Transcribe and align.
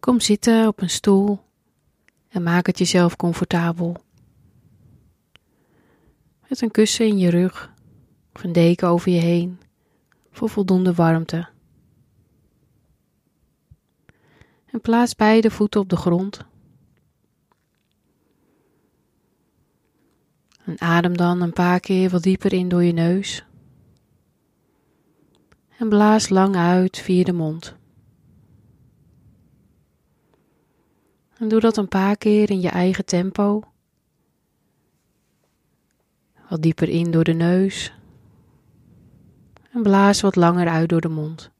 Kom 0.00 0.20
zitten 0.20 0.66
op 0.66 0.80
een 0.80 0.90
stoel 0.90 1.40
en 2.28 2.42
maak 2.42 2.66
het 2.66 2.78
jezelf 2.78 3.16
comfortabel. 3.16 4.04
Met 6.48 6.60
een 6.60 6.70
kussen 6.70 7.06
in 7.06 7.18
je 7.18 7.30
rug 7.30 7.72
of 8.32 8.44
een 8.44 8.52
deken 8.52 8.88
over 8.88 9.12
je 9.12 9.20
heen 9.20 9.60
voor 10.30 10.48
voldoende 10.48 10.94
warmte. 10.94 11.48
En 14.66 14.80
plaats 14.80 15.14
beide 15.14 15.50
voeten 15.50 15.80
op 15.80 15.88
de 15.88 15.96
grond. 15.96 16.44
En 20.64 20.80
adem 20.80 21.16
dan 21.16 21.40
een 21.40 21.52
paar 21.52 21.80
keer 21.80 22.10
wat 22.10 22.22
dieper 22.22 22.52
in 22.52 22.68
door 22.68 22.82
je 22.82 22.92
neus. 22.92 23.44
En 25.78 25.88
blaas 25.88 26.28
lang 26.28 26.56
uit 26.56 26.98
via 26.98 27.24
de 27.24 27.32
mond. 27.32 27.76
En 31.38 31.48
doe 31.48 31.60
dat 31.60 31.76
een 31.76 31.88
paar 31.88 32.16
keer 32.16 32.50
in 32.50 32.60
je 32.60 32.68
eigen 32.68 33.04
tempo. 33.04 33.62
Wat 36.48 36.62
dieper 36.62 36.88
in 36.88 37.10
door 37.10 37.24
de 37.24 37.32
neus. 37.32 37.92
En 39.72 39.82
blaas 39.82 40.20
wat 40.20 40.36
langer 40.36 40.68
uit 40.68 40.88
door 40.88 41.00
de 41.00 41.08
mond. 41.08 41.50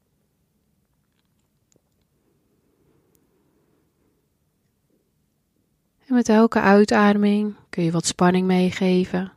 En 6.07 6.13
met 6.13 6.29
elke 6.29 6.59
uitademing 6.59 7.55
kun 7.69 7.83
je 7.83 7.91
wat 7.91 8.05
spanning 8.05 8.47
meegeven. 8.47 9.31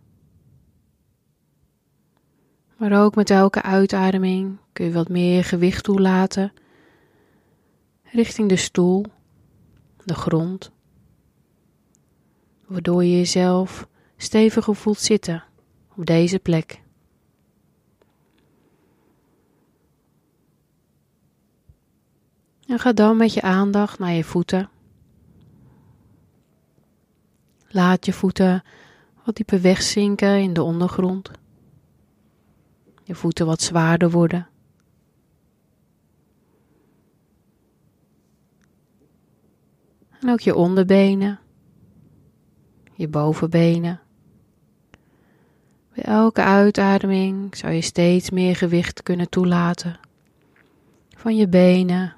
Maar 2.76 3.04
ook 3.04 3.14
met 3.14 3.30
elke 3.30 3.62
uitademing 3.62 4.58
kun 4.72 4.84
je 4.84 4.92
wat 4.92 5.08
meer 5.08 5.44
gewicht 5.44 5.84
toelaten 5.84 6.52
richting 8.12 8.48
de 8.48 8.56
stoel, 8.56 9.04
de 10.04 10.14
grond, 10.14 10.70
waardoor 12.66 13.04
je 13.04 13.16
jezelf 13.16 13.88
steviger 14.22 14.74
voelt 14.74 14.98
zitten 14.98 15.44
op 15.96 16.06
deze 16.06 16.38
plek. 16.38 16.82
En 22.66 22.78
ga 22.78 22.92
dan 22.92 23.16
met 23.16 23.34
je 23.34 23.42
aandacht 23.42 23.98
naar 23.98 24.12
je 24.12 24.24
voeten. 24.24 24.68
Laat 27.68 28.06
je 28.06 28.12
voeten 28.12 28.62
wat 29.24 29.36
dieper 29.36 29.60
wegzinken 29.60 30.40
in 30.40 30.52
de 30.52 30.62
ondergrond. 30.62 31.30
Je 33.04 33.14
voeten 33.14 33.46
wat 33.46 33.62
zwaarder 33.62 34.10
worden. 34.10 34.48
En 40.20 40.30
ook 40.30 40.40
je 40.40 40.54
onderbenen, 40.54 41.40
je 42.94 43.08
bovenbenen. 43.08 44.00
Bij 45.94 46.04
elke 46.04 46.42
uitademing 46.42 47.56
zou 47.56 47.72
je 47.72 47.80
steeds 47.80 48.30
meer 48.30 48.56
gewicht 48.56 49.02
kunnen 49.02 49.28
toelaten 49.28 49.98
van 51.16 51.36
je 51.36 51.48
benen 51.48 52.16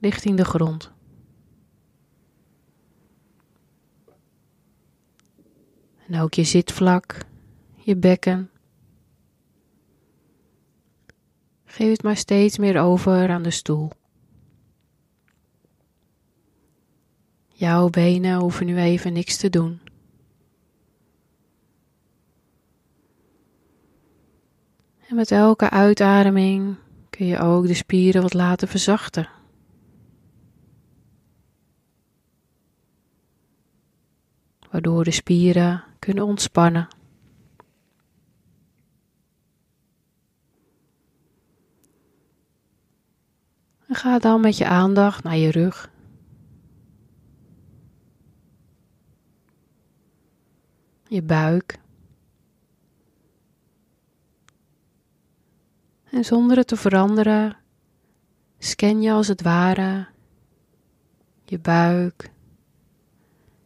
richting 0.00 0.36
de 0.36 0.44
grond. 0.44 0.92
En 6.06 6.20
ook 6.20 6.34
je 6.34 6.44
zitvlak, 6.44 7.18
je 7.74 7.96
bekken. 7.96 8.50
Geef 11.64 11.90
het 11.90 12.02
maar 12.02 12.16
steeds 12.16 12.58
meer 12.58 12.80
over 12.80 13.30
aan 13.30 13.42
de 13.42 13.50
stoel. 13.50 13.90
Jouw 17.48 17.88
benen 17.88 18.38
hoeven 18.38 18.66
nu 18.66 18.78
even 18.78 19.12
niks 19.12 19.36
te 19.36 19.50
doen. 19.50 19.80
En 25.08 25.16
met 25.16 25.30
elke 25.30 25.70
uitademing 25.70 26.76
kun 27.10 27.26
je 27.26 27.38
ook 27.38 27.66
de 27.66 27.74
spieren 27.74 28.22
wat 28.22 28.34
laten 28.34 28.68
verzachten. 28.68 29.28
waardoor 34.74 35.04
de 35.04 35.10
spieren 35.10 35.84
kunnen 35.98 36.24
ontspannen. 36.24 36.88
En 43.86 43.94
ga 43.94 44.18
dan 44.18 44.40
met 44.40 44.56
je 44.56 44.66
aandacht 44.66 45.22
naar 45.22 45.36
je 45.36 45.50
rug. 45.50 45.90
Je 51.08 51.22
buik. 51.22 51.78
En 56.14 56.24
zonder 56.24 56.56
het 56.56 56.66
te 56.66 56.76
veranderen, 56.76 57.56
scan 58.58 59.02
je 59.02 59.12
als 59.12 59.28
het 59.28 59.42
ware 59.42 60.06
je 61.44 61.58
buik, 61.58 62.30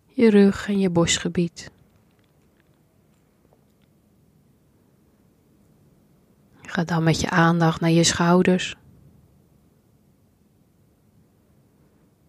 je 0.07 0.31
rug 0.31 0.69
en 0.69 0.79
je 0.79 0.91
borstgebied. 0.91 1.71
Ga 6.63 6.85
dan 6.85 7.03
met 7.03 7.21
je 7.21 7.31
aandacht 7.31 7.81
naar 7.81 7.91
je 7.91 8.05
schouders, 8.05 8.77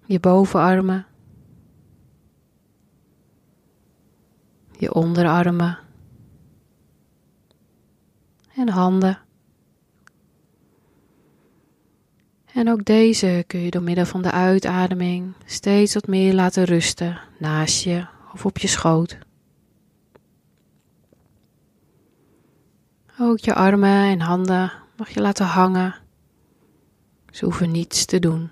je 0.05 0.19
bovenarmen, 0.19 1.05
je 4.77 4.93
onderarmen 4.93 5.79
en 8.55 8.69
handen. 8.69 9.27
En 12.59 12.69
ook 12.69 12.85
deze 12.85 13.43
kun 13.47 13.59
je 13.59 13.71
door 13.71 13.81
middel 13.81 14.05
van 14.05 14.21
de 14.21 14.31
uitademing 14.31 15.33
steeds 15.45 15.93
wat 15.93 16.07
meer 16.07 16.33
laten 16.33 16.63
rusten 16.63 17.19
naast 17.37 17.83
je 17.83 18.05
of 18.33 18.45
op 18.45 18.57
je 18.57 18.67
schoot. 18.67 19.17
Ook 23.19 23.39
je 23.39 23.53
armen 23.53 24.05
en 24.05 24.19
handen 24.19 24.71
mag 24.97 25.09
je 25.09 25.21
laten 25.21 25.45
hangen. 25.45 25.95
Ze 27.31 27.45
hoeven 27.45 27.71
niets 27.71 28.05
te 28.05 28.19
doen. 28.19 28.49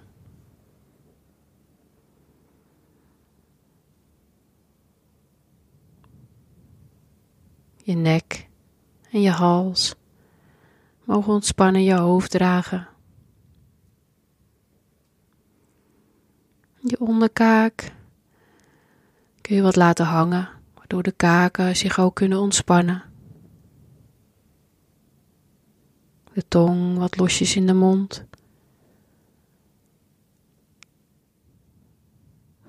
Je 7.75 7.95
nek 7.95 8.47
en 9.11 9.21
je 9.21 9.31
hals 9.31 9.95
mogen 11.03 11.33
ontspannen 11.33 11.83
je 11.83 11.95
hoofd 11.95 12.31
dragen. 12.31 12.87
Je 16.87 16.99
onderkaak 16.99 17.91
kun 19.41 19.55
je 19.55 19.61
wat 19.61 19.75
laten 19.75 20.05
hangen, 20.05 20.49
waardoor 20.73 21.03
de 21.03 21.11
kaken 21.11 21.75
zich 21.75 21.99
ook 21.99 22.15
kunnen 22.15 22.39
ontspannen. 22.39 23.03
De 26.33 26.47
tong 26.47 26.97
wat 26.97 27.17
losjes 27.17 27.55
in 27.55 27.67
de 27.67 27.73
mond. 27.73 28.25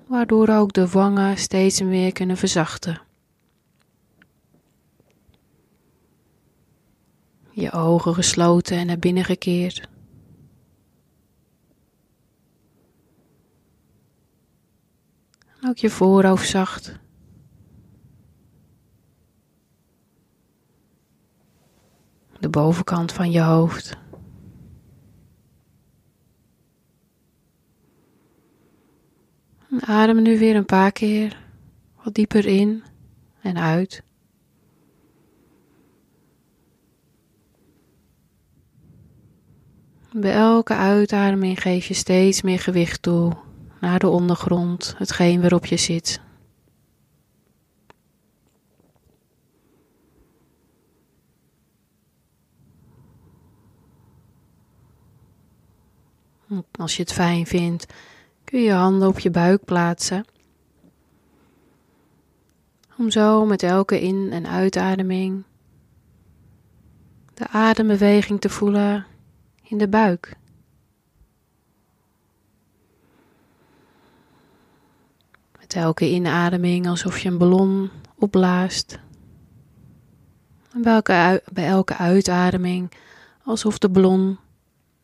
Waardoor 0.07 0.47
ook 0.47 0.73
de 0.73 0.87
wangen 0.87 1.37
steeds 1.37 1.81
meer 1.81 2.11
kunnen 2.11 2.37
verzachten. 2.37 3.01
Je 7.51 7.71
ogen 7.71 8.13
gesloten 8.13 8.77
en 8.77 8.85
naar 8.85 8.99
binnen 8.99 9.25
gekeerd. 9.25 9.87
Ook 15.67 15.77
je 15.77 15.89
voorhoofd 15.89 16.49
zacht. 16.49 16.99
De 22.39 22.49
bovenkant 22.49 23.11
van 23.11 23.31
je 23.31 23.41
hoofd. 23.41 23.97
adem 29.89 30.21
nu 30.21 30.39
weer 30.39 30.55
een 30.55 30.65
paar 30.65 30.91
keer 30.91 31.37
wat 32.03 32.13
dieper 32.13 32.45
in 32.45 32.83
en 33.41 33.57
uit. 33.57 34.03
Bij 40.11 40.33
elke 40.33 40.73
uitademing 40.73 41.61
geef 41.61 41.85
je 41.85 41.93
steeds 41.93 42.41
meer 42.41 42.59
gewicht 42.59 43.01
toe 43.01 43.37
naar 43.79 43.99
de 43.99 44.07
ondergrond, 44.07 44.93
hetgeen 44.97 45.41
waarop 45.41 45.65
je 45.65 45.77
zit. 45.77 46.21
Als 56.71 56.95
je 56.95 57.01
het 57.01 57.13
fijn 57.13 57.45
vindt, 57.45 57.93
kun 58.43 58.59
je 58.59 58.65
je 58.65 58.73
handen 58.73 59.07
op 59.07 59.19
je 59.19 59.29
buik 59.29 59.65
plaatsen. 59.65 60.25
Om 62.97 63.09
zo 63.09 63.45
met 63.45 63.63
elke 63.63 64.01
in- 64.01 64.31
en 64.31 64.47
uitademing 64.47 65.43
de 67.33 67.47
adembeweging 67.47 68.41
te 68.41 68.49
voelen 68.49 69.05
in 69.63 69.77
de 69.77 69.87
buik. 69.87 70.38
Met 75.69 75.83
elke 75.83 76.09
inademing 76.09 76.87
alsof 76.87 77.19
je 77.19 77.29
een 77.29 77.37
ballon 77.37 77.89
opblaast. 78.15 78.99
En 80.73 80.81
bij 80.81 80.93
elke, 80.93 81.43
bij 81.51 81.67
elke 81.67 81.97
uitademing 81.97 82.91
alsof 83.43 83.77
de 83.77 83.89
ballon 83.89 84.37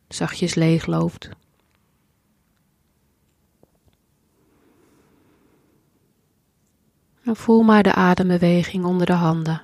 zachtjes 0.08 0.54
leegloopt. 0.54 1.28
En 7.22 7.36
voel 7.36 7.62
maar 7.62 7.82
de 7.82 7.94
adembeweging 7.94 8.84
onder 8.84 9.06
de 9.06 9.12
handen. 9.12 9.62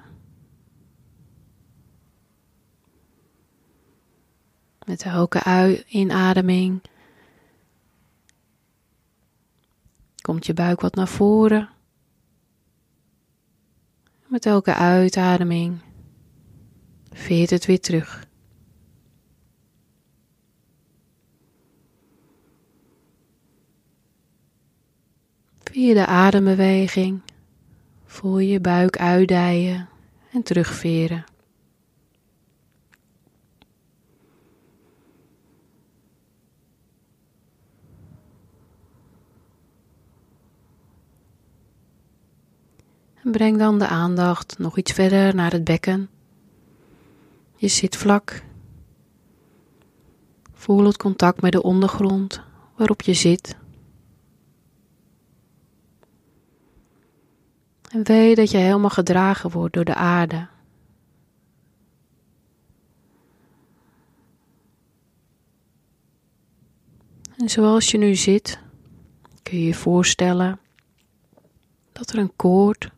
Met 4.86 5.02
elke 5.02 5.84
inademing 5.88 6.82
komt 10.32 10.46
je 10.46 10.54
buik 10.54 10.80
wat 10.80 10.94
naar 10.94 11.08
voren. 11.08 11.68
Met 14.26 14.46
elke 14.46 14.74
uitademing 14.74 15.80
veert 17.10 17.50
het 17.50 17.66
weer 17.66 17.80
terug. 17.80 18.26
Via 25.62 25.94
de 25.94 26.06
adembeweging 26.06 27.20
voel 28.04 28.38
je 28.38 28.52
je 28.52 28.60
buik 28.60 28.98
uitdijen 28.98 29.88
en 30.32 30.42
terugveren. 30.42 31.24
En 43.24 43.30
breng 43.30 43.58
dan 43.58 43.78
de 43.78 43.86
aandacht 43.86 44.58
nog 44.58 44.78
iets 44.78 44.92
verder 44.92 45.34
naar 45.34 45.52
het 45.52 45.64
bekken. 45.64 46.10
Je 47.56 47.68
zit 47.68 47.96
vlak. 47.96 48.42
Voel 50.52 50.84
het 50.84 50.96
contact 50.96 51.40
met 51.40 51.52
de 51.52 51.62
ondergrond 51.62 52.42
waarop 52.76 53.02
je 53.02 53.14
zit. 53.14 53.56
En 57.88 58.04
weet 58.04 58.36
dat 58.36 58.50
je 58.50 58.56
helemaal 58.56 58.90
gedragen 58.90 59.50
wordt 59.50 59.74
door 59.74 59.84
de 59.84 59.94
aarde. 59.94 60.48
En 67.36 67.48
zoals 67.48 67.90
je 67.90 67.98
nu 67.98 68.14
zit, 68.14 68.58
kun 69.42 69.58
je 69.58 69.66
je 69.66 69.74
voorstellen 69.74 70.60
dat 71.92 72.10
er 72.10 72.18
een 72.18 72.36
koord 72.36 72.91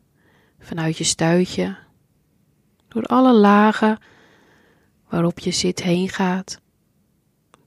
vanuit 0.65 0.97
je 0.97 1.03
stuitje 1.03 1.77
door 2.87 3.03
alle 3.03 3.33
lagen 3.33 3.99
waarop 5.09 5.39
je 5.39 5.51
zit 5.51 5.83
heen 5.83 6.09
gaat, 6.09 6.61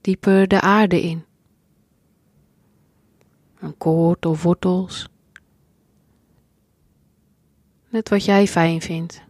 dieper 0.01 0.47
de 0.47 0.61
aarde 0.61 1.01
in. 1.01 1.25
Een 3.59 3.77
koord 3.77 4.25
of 4.25 4.43
wortels 4.43 5.09
Net 7.89 8.09
wat 8.09 8.25
jij 8.25 8.47
fijn 8.47 8.81
vindt. 8.81 9.21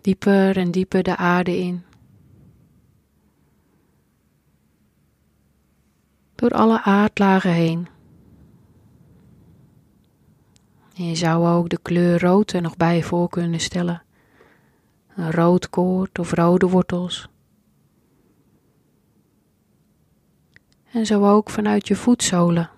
Dieper 0.00 0.56
en 0.56 0.70
dieper 0.70 1.02
de 1.02 1.16
aarde 1.16 1.58
in. 1.58 1.82
Door 6.34 6.50
alle 6.50 6.82
aardlagen 6.82 7.52
heen. 7.52 7.88
En 11.02 11.08
je 11.08 11.14
zou 11.14 11.46
ook 11.48 11.68
de 11.68 11.78
kleur 11.82 12.20
rood 12.20 12.52
er 12.52 12.62
nog 12.62 12.76
bij 12.76 13.02
voor 13.02 13.28
kunnen 13.28 13.60
stellen. 13.60 14.02
Een 15.16 15.30
rood 15.30 15.70
koord 15.70 16.18
of 16.18 16.32
rode 16.32 16.68
wortels. 16.68 17.28
En 20.92 21.06
zo 21.06 21.28
ook 21.30 21.50
vanuit 21.50 21.88
je 21.88 21.96
voetzolen 21.96 22.70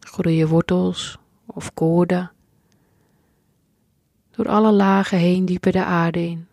groeien 0.00 0.48
wortels 0.48 1.18
of 1.46 1.74
koorden 1.74 2.32
door 4.30 4.48
alle 4.48 4.72
lagen 4.72 5.18
heen 5.18 5.44
dieper 5.44 5.72
de 5.72 5.84
aarde 5.84 6.20
in. 6.20 6.46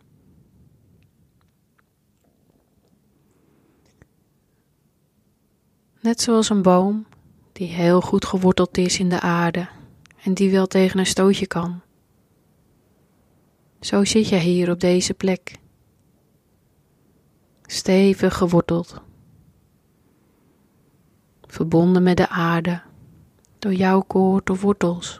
Net 6.00 6.20
zoals 6.20 6.48
een 6.48 6.62
boom 6.62 7.06
die 7.60 7.68
heel 7.68 8.00
goed 8.00 8.24
geworteld 8.24 8.78
is 8.78 8.98
in 8.98 9.08
de 9.08 9.20
aarde 9.20 9.68
en 10.22 10.34
die 10.34 10.50
wel 10.50 10.66
tegen 10.66 10.98
een 10.98 11.06
stootje 11.06 11.46
kan. 11.46 11.80
Zo 13.80 14.04
zit 14.04 14.28
je 14.28 14.36
hier 14.36 14.70
op 14.70 14.80
deze 14.80 15.14
plek, 15.14 15.58
stevig 17.62 18.36
geworteld, 18.36 19.00
verbonden 21.42 22.02
met 22.02 22.16
de 22.16 22.28
aarde 22.28 22.82
door 23.58 23.72
jouw 23.72 24.00
koord 24.00 24.50
of 24.50 24.60
wortels. 24.60 25.18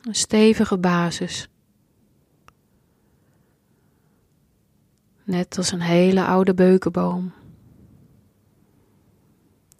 Een 0.00 0.14
stevige 0.14 0.78
basis. 0.78 1.48
Net 5.26 5.56
als 5.58 5.72
een 5.72 5.80
hele 5.80 6.24
oude 6.24 6.54
beukenboom. 6.54 7.32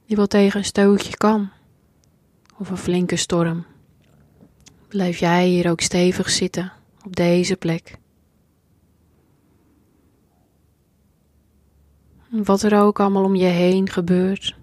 Die 0.06 0.16
wel 0.16 0.26
tegen 0.26 0.58
een 0.58 0.64
stootje 0.64 1.16
kan. 1.16 1.50
Of 2.58 2.70
een 2.70 2.76
flinke 2.76 3.16
storm. 3.16 3.64
Blijf 4.88 5.18
jij 5.18 5.46
hier 5.46 5.70
ook 5.70 5.80
stevig 5.80 6.30
zitten 6.30 6.72
op 7.04 7.16
deze 7.16 7.56
plek. 7.56 7.98
Wat 12.30 12.62
er 12.62 12.80
ook 12.80 13.00
allemaal 13.00 13.24
om 13.24 13.34
je 13.34 13.44
heen 13.44 13.88
gebeurt, 13.88 14.56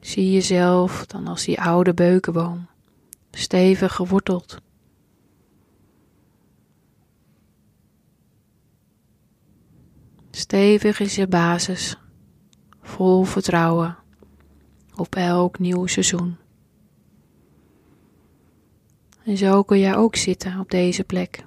zie 0.00 0.32
jezelf 0.32 1.06
dan 1.06 1.26
als 1.26 1.44
die 1.44 1.60
oude 1.60 1.94
beukenboom, 1.94 2.66
stevig 3.30 3.94
geworteld. 3.94 4.60
Stevig 10.34 11.00
is 11.00 11.14
je 11.14 11.26
basis, 11.26 11.96
vol 12.80 13.24
vertrouwen 13.24 13.96
op 14.94 15.14
elk 15.14 15.58
nieuw 15.58 15.86
seizoen. 15.86 16.36
En 19.24 19.36
zo 19.36 19.62
kun 19.62 19.78
jij 19.78 19.96
ook 19.96 20.16
zitten 20.16 20.58
op 20.60 20.70
deze 20.70 21.04
plek. 21.04 21.44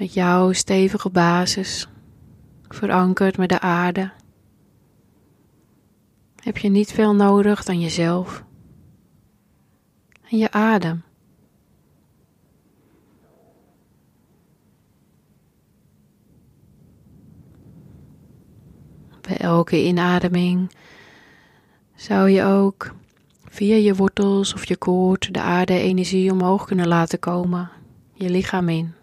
met 0.00 0.14
jouw 0.14 0.52
stevige 0.52 1.10
basis, 1.10 1.88
verankerd 2.68 3.36
met 3.36 3.48
de 3.48 3.60
aarde, 3.60 4.12
heb 6.42 6.58
je 6.58 6.68
niet 6.68 6.92
veel 6.92 7.14
nodig 7.14 7.64
dan 7.64 7.80
jezelf 7.80 8.44
en 10.30 10.38
je 10.38 10.50
adem. 10.50 11.02
Bij 19.30 19.38
elke 19.38 19.84
inademing 19.84 20.70
zou 21.94 22.28
je 22.30 22.44
ook 22.44 22.94
via 23.44 23.74
je 23.74 23.94
wortels 23.94 24.54
of 24.54 24.64
je 24.64 24.76
koord 24.76 25.34
de 25.34 25.40
aarde-energie 25.40 26.32
omhoog 26.32 26.64
kunnen 26.64 26.88
laten 26.88 27.18
komen, 27.18 27.70
je 28.12 28.30
lichaam 28.30 28.68
in. 28.68 28.94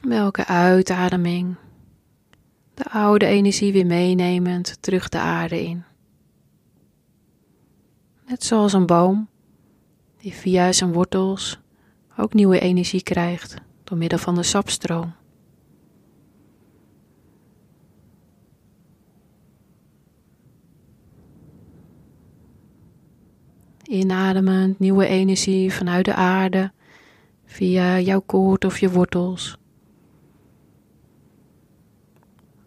Bij 0.00 0.18
elke 0.18 0.46
uitademing 0.46 1.54
de 2.74 2.90
oude 2.90 3.26
energie 3.26 3.72
weer 3.72 3.86
meenemend 3.86 4.82
terug 4.82 5.08
de 5.08 5.18
aarde 5.18 5.64
in. 5.64 5.84
Net 8.26 8.44
zoals 8.44 8.72
een 8.72 8.86
boom 8.86 9.28
die 10.18 10.32
via 10.32 10.72
zijn 10.72 10.92
wortels 10.92 11.60
ook 12.16 12.34
nieuwe 12.34 12.58
energie 12.58 13.02
krijgt 13.02 13.54
door 13.84 13.98
middel 13.98 14.18
van 14.18 14.34
de 14.34 14.42
sapstroom. 14.42 15.20
Inademend 23.92 24.78
nieuwe 24.78 25.06
energie 25.06 25.72
vanuit 25.72 26.04
de 26.04 26.14
aarde 26.14 26.72
via 27.44 27.98
jouw 28.00 28.20
koord 28.20 28.64
of 28.64 28.78
je 28.78 28.90
wortels. 28.90 29.56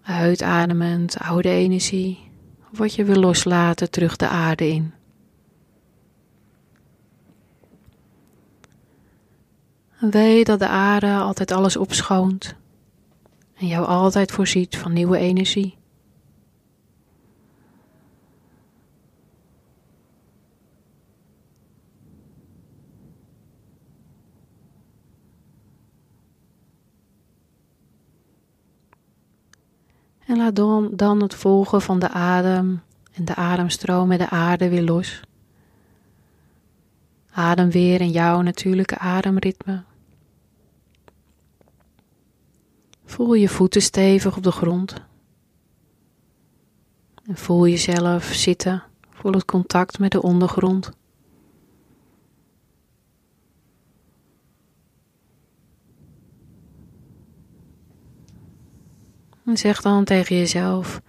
Uitademend 0.01 1.17
oude 1.17 1.49
energie, 1.49 2.31
wat 2.71 2.95
je 2.95 3.03
wil 3.03 3.15
loslaten, 3.15 3.91
terug 3.91 4.15
de 4.15 4.27
aarde 4.27 4.67
in. 4.67 4.93
Weet 9.99 10.45
dat 10.45 10.59
de 10.59 10.67
aarde 10.67 11.15
altijd 11.15 11.51
alles 11.51 11.77
opschoont 11.77 12.55
en 13.55 13.67
jou 13.67 13.85
altijd 13.85 14.31
voorziet 14.31 14.77
van 14.77 14.93
nieuwe 14.93 15.17
energie. 15.17 15.77
En 30.35 30.41
laat 30.41 30.55
dan, 30.55 30.89
dan 30.93 31.21
het 31.21 31.35
volgen 31.35 31.81
van 31.81 31.99
de 31.99 32.09
adem 32.09 32.81
en 33.13 33.25
de 33.25 33.35
ademstroom 33.35 34.07
met 34.07 34.19
de 34.19 34.29
aarde 34.29 34.69
weer 34.69 34.83
los. 34.83 35.21
Adem 37.31 37.69
weer 37.69 38.01
in 38.01 38.09
jouw 38.11 38.41
natuurlijke 38.41 38.97
ademritme. 38.97 39.83
Voel 43.05 43.33
je 43.33 43.49
voeten 43.49 43.81
stevig 43.81 44.37
op 44.37 44.43
de 44.43 44.51
grond. 44.51 44.95
En 47.25 47.37
voel 47.37 47.67
jezelf 47.67 48.23
zitten. 48.23 48.83
Voel 49.09 49.31
het 49.31 49.45
contact 49.45 49.99
met 49.99 50.11
de 50.11 50.21
ondergrond. 50.21 50.91
En 59.45 59.57
zeg 59.57 59.81
dan 59.81 60.03
tegen 60.03 60.35
jezelf: 60.35 61.01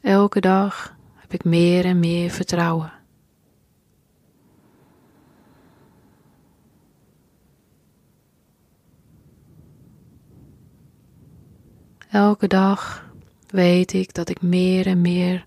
elke 0.00 0.40
dag 0.40 0.96
heb 1.14 1.32
ik 1.32 1.44
meer 1.44 1.84
en 1.84 1.98
meer 1.98 2.30
vertrouwen. 2.30 2.92
Elke 12.10 12.46
dag 12.46 13.10
weet 13.46 13.92
ik 13.92 14.14
dat 14.14 14.28
ik 14.28 14.42
meer 14.42 14.86
en 14.86 15.00
meer 15.00 15.46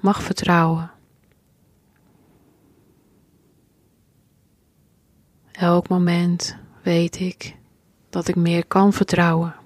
mag 0.00 0.22
vertrouwen. 0.22 0.90
Elk 5.52 5.88
moment 5.88 6.56
weet 6.82 7.20
ik 7.20 7.56
dat 8.08 8.28
ik 8.28 8.36
meer 8.36 8.66
kan 8.66 8.92
vertrouwen. 8.92 9.59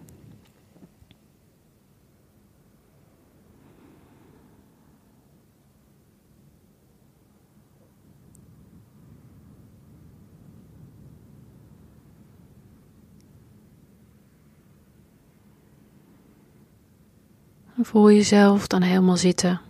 Voel 17.80 18.10
jezelf 18.10 18.66
dan 18.66 18.82
helemaal 18.82 19.16
zitten. 19.16 19.60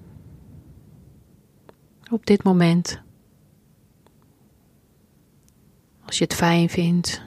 Op 2.10 2.26
dit 2.26 2.42
moment. 2.42 3.02
Als 6.06 6.18
je 6.18 6.24
het 6.24 6.34
fijn 6.34 6.68
vindt, 6.68 7.22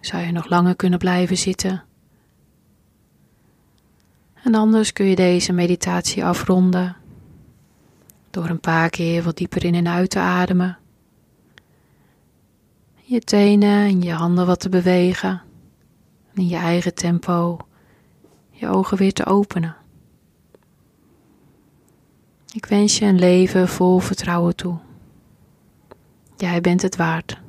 zou 0.00 0.22
je 0.22 0.32
nog 0.32 0.48
langer 0.48 0.76
kunnen 0.76 0.98
blijven 0.98 1.36
zitten. 1.36 1.84
En 4.42 4.54
anders 4.54 4.92
kun 4.92 5.06
je 5.06 5.16
deze 5.16 5.52
meditatie 5.52 6.24
afronden 6.24 6.96
door 8.30 8.48
een 8.48 8.60
paar 8.60 8.90
keer 8.90 9.22
wat 9.22 9.36
dieper 9.36 9.64
in 9.64 9.74
en 9.74 9.88
uit 9.88 10.10
te 10.10 10.18
ademen. 10.18 10.78
Je 13.02 13.20
tenen 13.20 13.86
en 13.86 14.02
je 14.02 14.12
handen 14.12 14.46
wat 14.46 14.60
te 14.60 14.68
bewegen. 14.68 15.42
En 16.34 16.42
in 16.42 16.48
je 16.48 16.56
eigen 16.56 16.94
tempo 16.94 17.58
je 18.50 18.68
ogen 18.68 18.96
weer 18.96 19.12
te 19.12 19.26
openen. 19.26 19.76
Ik 22.52 22.66
wens 22.66 22.98
je 22.98 23.04
een 23.04 23.18
leven 23.18 23.68
vol 23.68 23.98
vertrouwen 23.98 24.56
toe. 24.56 24.76
Jij 26.36 26.60
bent 26.60 26.82
het 26.82 26.96
waard. 26.96 27.40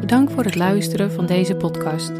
Bedankt 0.00 0.32
voor 0.32 0.44
het 0.44 0.54
luisteren 0.54 1.12
van 1.12 1.26
deze 1.26 1.56
podcast. 1.56 2.12